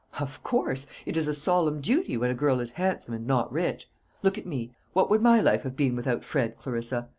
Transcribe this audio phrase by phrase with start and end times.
[0.19, 3.87] "Of course; it is a solemn duty when a girl is handsome and not rich.
[4.23, 7.07] Look at me: what would my life have been without Fred, Clarissa?